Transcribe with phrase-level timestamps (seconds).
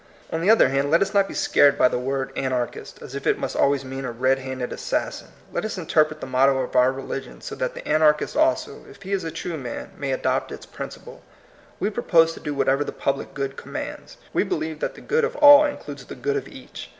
[0.31, 3.13] On the other hand, let us not be scared by the word ^^ anarchist," as
[3.13, 5.27] if it must al ways mean a red handed assassin.
[5.53, 9.11] Let us interpret the motto of our religion so that the anarchist also, if he
[9.11, 11.21] is a true man, may adopt its principle.
[11.79, 14.17] We propose to do whatever the public good commands.
[14.33, 16.89] We believe that the good of all includes the good of each.